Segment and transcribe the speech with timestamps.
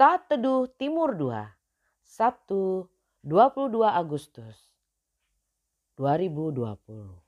[0.00, 1.28] Saat Teduh Timur 2,
[2.00, 2.88] Sabtu
[3.20, 4.72] 22 Agustus
[6.00, 7.20] 2020.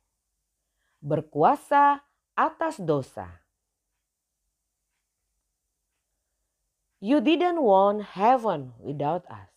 [1.05, 2.01] Berkuasa
[2.33, 3.29] atas dosa.
[6.97, 9.53] You didn't want heaven without us.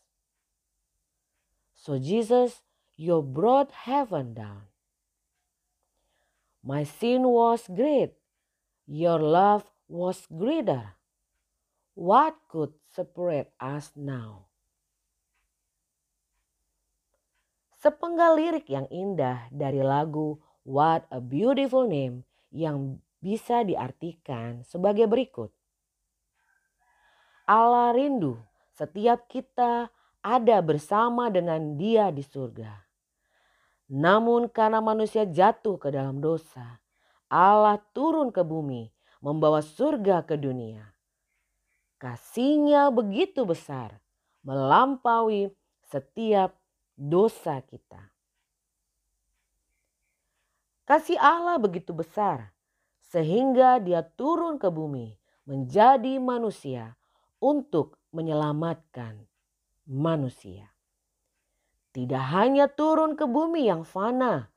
[1.72, 2.68] So Jesus,
[3.00, 4.68] you brought heaven down.
[6.60, 8.12] My sin was great.
[8.84, 11.00] Your love was greater.
[11.96, 14.52] What could separate us now?
[17.80, 25.56] Sepenggal lirik yang indah dari lagu What a Beautiful Name yang bisa diartikan sebagai berikut.
[27.48, 28.44] Allah rindu
[28.76, 29.88] setiap kita
[30.20, 32.76] ada bersama dengan dia di surga.
[33.88, 36.82] Namun karena manusia jatuh ke dalam dosa,
[37.32, 40.95] Allah turun ke bumi membawa surga ke dunia.
[41.96, 44.00] Kasihnya begitu besar,
[44.44, 45.50] melampaui
[45.88, 46.54] setiap
[47.00, 48.12] dosa kita.
[50.86, 52.54] Kasih Allah begitu besar,
[53.10, 55.18] sehingga dia turun ke bumi
[55.50, 56.94] menjadi manusia
[57.42, 59.26] untuk menyelamatkan
[59.90, 60.70] manusia.
[61.96, 64.52] Tidak hanya turun ke bumi yang fana,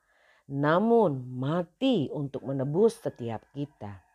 [0.51, 4.08] namun mati untuk menebus setiap kita.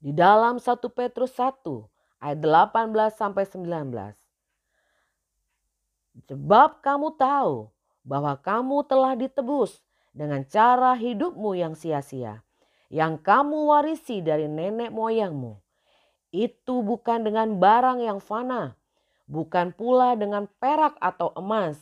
[0.00, 1.60] Di dalam 1 Petrus 1
[2.24, 4.16] ayat 18 sampai 19.
[6.24, 7.68] Sebab kamu tahu
[8.00, 9.84] bahwa kamu telah ditebus
[10.16, 12.40] dengan cara hidupmu yang sia-sia,
[12.88, 15.60] yang kamu warisi dari nenek moyangmu.
[16.32, 18.80] Itu bukan dengan barang yang fana,
[19.28, 21.76] bukan pula dengan perak atau emas,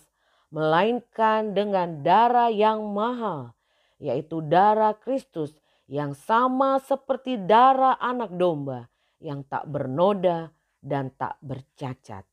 [0.50, 3.54] melainkan dengan darah yang mahal,
[4.02, 5.54] yaitu darah Kristus
[5.88, 8.92] yang sama seperti darah anak domba
[9.24, 10.52] yang tak bernoda
[10.84, 12.28] dan tak bercacat.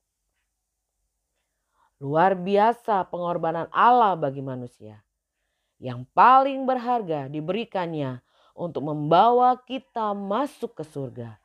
[2.03, 4.99] Luar biasa pengorbanan Allah bagi manusia.
[5.79, 8.19] Yang paling berharga diberikannya
[8.51, 11.39] untuk membawa kita masuk ke surga,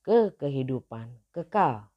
[0.00, 1.88] ke kehidupan kekal.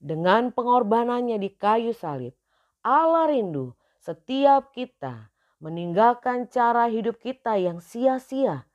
[0.00, 2.32] Dengan pengorbanannya di kayu salib,
[2.80, 5.32] Allah rindu setiap kita
[5.64, 8.68] meninggalkan cara hidup kita yang sia-sia.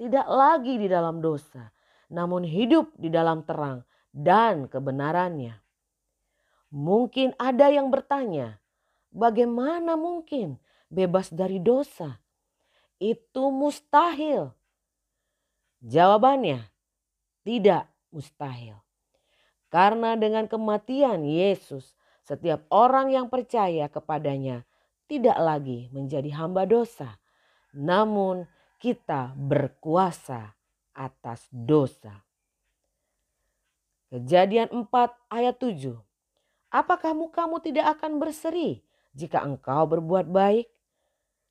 [0.00, 1.68] Tidak lagi di dalam dosa,
[2.08, 5.60] namun hidup di dalam terang dan kebenarannya.
[6.72, 8.56] Mungkin ada yang bertanya,
[9.12, 10.56] bagaimana mungkin
[10.88, 12.16] bebas dari dosa?
[12.96, 14.48] Itu mustahil.
[15.84, 16.64] Jawabannya,
[17.44, 18.80] tidak mustahil.
[19.68, 21.92] Karena dengan kematian Yesus,
[22.24, 24.64] setiap orang yang percaya kepadanya
[25.10, 27.20] tidak lagi menjadi hamba dosa,
[27.74, 28.48] namun
[28.78, 30.54] kita berkuasa
[30.94, 32.22] atas dosa.
[34.14, 34.86] Kejadian 4
[35.26, 35.98] ayat 7.
[36.70, 40.70] Apakah mukamu tidak akan berseri jika engkau berbuat baik?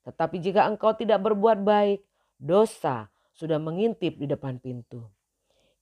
[0.07, 2.03] Tetapi jika engkau tidak berbuat baik,
[2.39, 5.03] dosa sudah mengintip di depan pintu.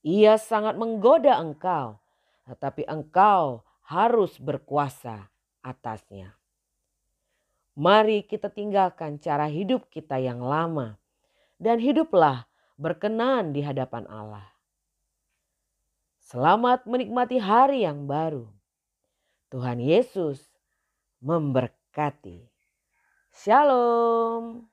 [0.02, 2.02] Ia sangat menggoda engkau,
[2.50, 5.30] tetapi engkau harus berkuasa
[5.62, 6.41] atasnya.
[7.82, 11.02] Mari kita tinggalkan cara hidup kita yang lama
[11.58, 12.46] dan hiduplah
[12.78, 14.46] berkenan di hadapan Allah.
[16.22, 18.46] Selamat menikmati hari yang baru.
[19.50, 20.46] Tuhan Yesus
[21.26, 22.46] memberkati.
[23.34, 24.70] Shalom.